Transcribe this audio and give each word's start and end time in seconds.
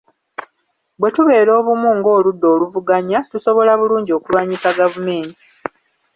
Bwe 0.99 1.09
tubeera 1.15 1.51
obumu 1.59 1.89
ng’oludda 1.97 2.47
oluvuganya, 2.55 3.19
tusobola 3.31 3.71
bulungi 3.79 4.11
okulwanyisa 4.17 4.75
gavumenti. 4.79 5.43